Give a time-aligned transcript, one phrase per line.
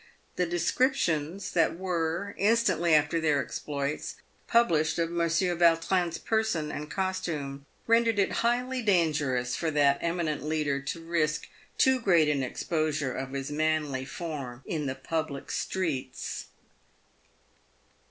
[0.35, 4.15] The descriptions that were, in stantly after their exploits,
[4.47, 10.81] published of Monsieur Yautrin's person and costume rendered it highly dangerous for that eminent leader
[10.81, 16.45] to risk too great an exposure of his manly form in the public streets.